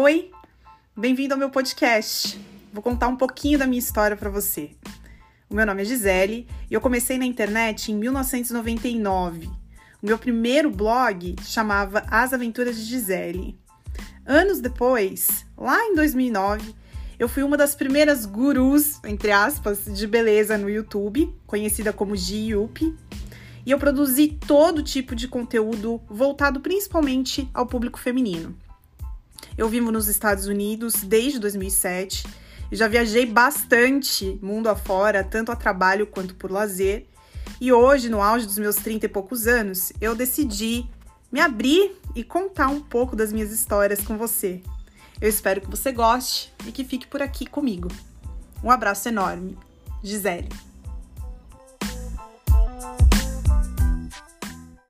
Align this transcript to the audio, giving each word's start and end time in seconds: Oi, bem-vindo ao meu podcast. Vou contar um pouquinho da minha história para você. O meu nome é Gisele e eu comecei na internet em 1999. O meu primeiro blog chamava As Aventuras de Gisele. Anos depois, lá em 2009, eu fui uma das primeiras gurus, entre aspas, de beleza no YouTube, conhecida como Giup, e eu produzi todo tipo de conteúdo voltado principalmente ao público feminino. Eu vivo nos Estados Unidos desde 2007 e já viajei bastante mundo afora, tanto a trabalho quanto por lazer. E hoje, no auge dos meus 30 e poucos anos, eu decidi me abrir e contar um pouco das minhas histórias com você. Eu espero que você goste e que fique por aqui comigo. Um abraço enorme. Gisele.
Oi, 0.00 0.30
bem-vindo 0.96 1.34
ao 1.34 1.40
meu 1.40 1.50
podcast. 1.50 2.40
Vou 2.72 2.80
contar 2.80 3.08
um 3.08 3.16
pouquinho 3.16 3.58
da 3.58 3.66
minha 3.66 3.80
história 3.80 4.16
para 4.16 4.30
você. 4.30 4.70
O 5.50 5.54
meu 5.56 5.66
nome 5.66 5.82
é 5.82 5.84
Gisele 5.84 6.46
e 6.70 6.74
eu 6.74 6.80
comecei 6.80 7.18
na 7.18 7.26
internet 7.26 7.90
em 7.90 7.96
1999. 7.96 9.46
O 10.00 10.06
meu 10.06 10.16
primeiro 10.16 10.70
blog 10.70 11.34
chamava 11.42 12.04
As 12.08 12.32
Aventuras 12.32 12.76
de 12.76 12.84
Gisele. 12.84 13.58
Anos 14.24 14.60
depois, 14.60 15.44
lá 15.56 15.84
em 15.86 15.96
2009, 15.96 16.76
eu 17.18 17.28
fui 17.28 17.42
uma 17.42 17.56
das 17.56 17.74
primeiras 17.74 18.24
gurus, 18.24 19.00
entre 19.02 19.32
aspas, 19.32 19.84
de 19.84 20.06
beleza 20.06 20.56
no 20.56 20.70
YouTube, 20.70 21.34
conhecida 21.44 21.92
como 21.92 22.14
Giup, 22.14 22.82
e 23.66 23.70
eu 23.72 23.78
produzi 23.80 24.28
todo 24.28 24.80
tipo 24.80 25.16
de 25.16 25.26
conteúdo 25.26 26.00
voltado 26.08 26.60
principalmente 26.60 27.50
ao 27.52 27.66
público 27.66 27.98
feminino. 27.98 28.56
Eu 29.56 29.68
vivo 29.68 29.90
nos 29.90 30.08
Estados 30.08 30.46
Unidos 30.46 30.94
desde 31.02 31.38
2007 31.38 32.26
e 32.70 32.76
já 32.76 32.86
viajei 32.86 33.26
bastante 33.26 34.38
mundo 34.42 34.68
afora, 34.68 35.24
tanto 35.24 35.50
a 35.50 35.56
trabalho 35.56 36.06
quanto 36.06 36.34
por 36.34 36.50
lazer. 36.50 37.06
E 37.60 37.72
hoje, 37.72 38.08
no 38.08 38.22
auge 38.22 38.46
dos 38.46 38.58
meus 38.58 38.76
30 38.76 39.06
e 39.06 39.08
poucos 39.08 39.46
anos, 39.46 39.92
eu 40.00 40.14
decidi 40.14 40.86
me 41.32 41.40
abrir 41.40 41.96
e 42.14 42.22
contar 42.22 42.68
um 42.68 42.80
pouco 42.80 43.16
das 43.16 43.32
minhas 43.32 43.50
histórias 43.50 44.00
com 44.00 44.16
você. 44.16 44.62
Eu 45.20 45.28
espero 45.28 45.60
que 45.60 45.70
você 45.70 45.90
goste 45.90 46.52
e 46.66 46.72
que 46.72 46.84
fique 46.84 47.06
por 47.06 47.20
aqui 47.20 47.46
comigo. 47.46 47.88
Um 48.62 48.70
abraço 48.70 49.08
enorme. 49.08 49.58
Gisele. 50.02 50.48